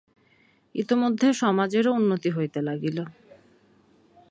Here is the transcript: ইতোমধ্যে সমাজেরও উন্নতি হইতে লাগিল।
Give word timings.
ইতোমধ্যে 0.75 1.27
সমাজেরও 1.33 1.91
উন্নতি 1.93 2.29
হইতে 2.29 2.59
লাগিল। 2.61 2.97